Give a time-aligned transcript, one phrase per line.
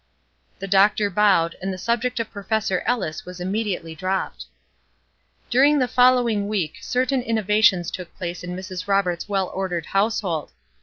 [0.57, 4.45] The doctor bowed; and the subject of Professor Ellis was immediately dropped.
[5.51, 8.87] During the following week certain innovations took place in Mrs.
[8.87, 10.49] Roberts well ordered household.